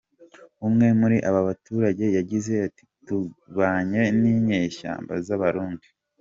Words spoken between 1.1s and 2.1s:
aba baturage